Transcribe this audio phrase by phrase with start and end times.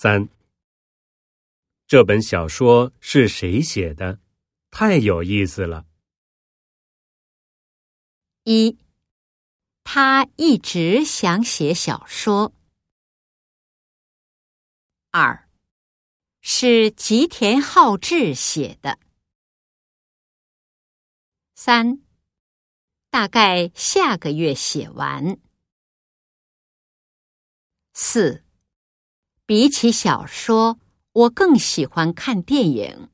[0.00, 0.28] 三，
[1.88, 4.20] 这本小说是谁写的？
[4.70, 5.86] 太有意思了。
[8.44, 8.78] 一，
[9.82, 12.54] 他一直想写小说。
[15.10, 15.48] 二，
[16.40, 19.00] 是吉田浩志写的。
[21.56, 22.00] 三，
[23.10, 25.40] 大概下个月写完。
[27.94, 28.44] 四。
[29.48, 30.78] 比起小说，
[31.14, 33.08] 我更喜欢看电影。